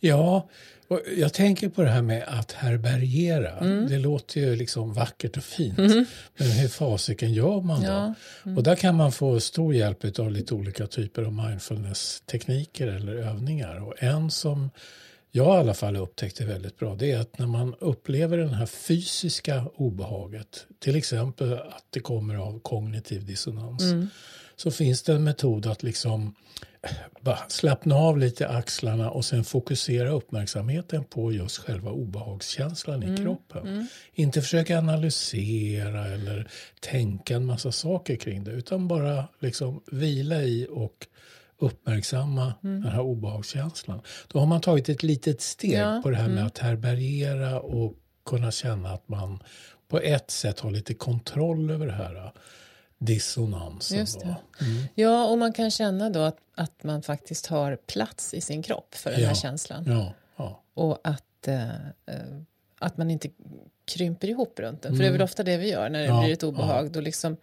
[0.00, 0.48] Ja,
[0.88, 3.58] och jag tänker på det här med att härbärgera.
[3.58, 3.88] Mm.
[3.88, 5.78] Det låter ju liksom vackert och fint.
[5.78, 6.04] Mm.
[6.36, 7.86] Men hur fasiken gör man då?
[7.86, 8.14] Ja.
[8.44, 8.58] Mm.
[8.58, 13.86] Och där kan man få stor hjälp av lite olika typer av mindfulness-tekniker eller övningar.
[13.86, 14.70] Och en som
[15.30, 18.66] jag i alla fall upptäckte väldigt bra det är att när man upplever det här
[18.66, 24.08] fysiska obehaget, till exempel att det kommer av kognitiv dissonans, mm.
[24.58, 26.34] Så finns det en metod att liksom
[27.20, 33.14] bara slappna av lite axlarna och sen fokusera uppmärksamheten på just själva obehagskänslan mm.
[33.14, 33.66] i kroppen.
[33.66, 33.86] Mm.
[34.12, 36.50] Inte försöka analysera eller
[36.80, 41.06] tänka en massa saker kring det utan bara liksom vila i och
[41.58, 42.82] uppmärksamma mm.
[42.82, 44.00] den här obehagskänslan.
[44.28, 46.00] Då har man tagit ett litet steg ja.
[46.02, 46.46] på det här med mm.
[46.46, 47.94] att härbärgera och
[48.26, 49.42] kunna känna att man
[49.88, 52.32] på ett sätt har lite kontroll över det här.
[52.98, 54.22] Dissonansen Just.
[54.22, 54.34] Mm.
[54.94, 58.94] Ja, och man kan känna då att, att man faktiskt har plats i sin kropp
[58.94, 59.26] för den Ja.
[59.28, 59.84] här känslan.
[59.86, 60.62] Ja, ja.
[60.74, 61.70] Och att, eh,
[62.06, 62.16] eh,
[62.78, 63.28] att man inte
[63.84, 64.92] krymper ihop runt den.
[64.96, 66.20] För det är väl ofta det vi gör när det Mm.
[66.24, 66.90] Blir ett obehag.
[66.92, 67.36] Då liksom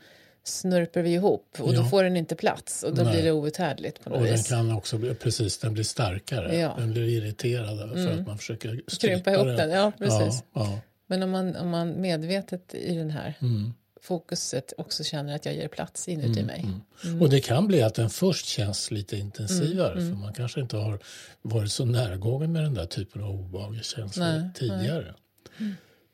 [0.44, 3.14] snörper vi ihop och då får den inte plats och då Nej.
[3.14, 4.48] blir det outhärdligt på något Och den vis.
[4.50, 6.74] kan också bli, precis, den blir starkare.
[6.78, 10.44] Den blir irriterad för att man försöker Krympa ihop den, ja precis.
[10.54, 10.80] Ja, ja.
[11.08, 13.74] Men om man, om man medvetet i den här Mm.
[14.06, 16.66] Fokuset också känner att jag ger plats inuti mig.
[17.04, 17.22] Mm.
[17.22, 21.00] Och det kan bli att den först känns lite intensivare för man kanske inte har
[21.42, 25.14] varit så närgången med den där typen av obehagskänslor Nej, tidigare.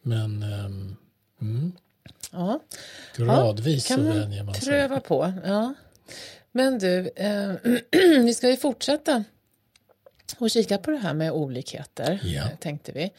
[0.01, 0.95] Men ehm,
[1.41, 1.71] mm,
[2.31, 2.59] Ja.
[3.15, 4.67] gradvis kan så vänjer man sig.
[4.67, 5.33] pröva på.
[5.45, 5.73] Ja.
[6.51, 7.53] Men du, eh,
[8.25, 9.23] vi ska ju fortsätta
[10.37, 12.43] och kika på det här med olikheter, Ja.
[12.59, 13.11] tänkte vi,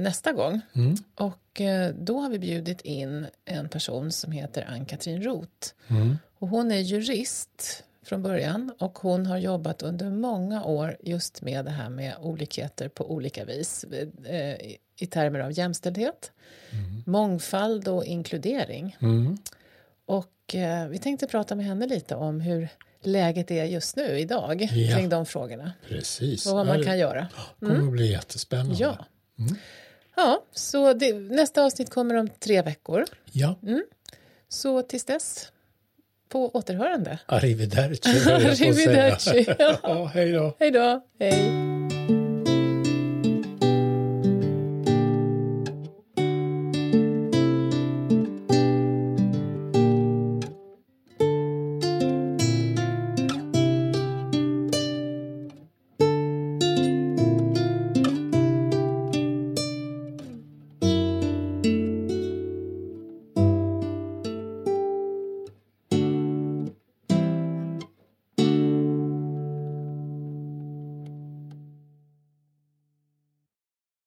[0.00, 0.60] nästa gång.
[0.74, 0.94] Mm.
[1.14, 5.68] Och eh, då har vi bjudit in en person som heter Ann-Katrin Roth.
[5.88, 6.18] Mm.
[6.38, 11.64] Och hon är jurist från början och hon har jobbat under många år just med
[11.64, 13.84] det här med olikheter på olika vis
[14.24, 14.54] eh,
[14.96, 16.32] i- termer av jämställdhet,
[17.06, 18.96] mångfald och inkludering.
[19.00, 19.38] Mm.
[20.06, 22.68] Och eh, vi tänkte prata med henne lite om hur
[23.02, 24.96] läget är just nu idag Ja.
[24.96, 26.46] kring de frågorna Precis.
[26.46, 27.28] och vad man Det kan göra.
[27.60, 28.74] kommer att bli jättespännande.
[28.78, 29.04] Ja,
[30.16, 33.04] ja så det, nästa avsnitt kommer om tre veckor.
[33.32, 33.56] ja.
[34.48, 35.52] Så tills dess,
[36.28, 37.18] på återhörande.
[37.26, 38.50] Arrivederci, höll jag.
[38.52, 39.46] Arrivederci.
[39.82, 40.56] ja, hej då.
[40.58, 41.00] Hej då.
[41.18, 41.59] Hej.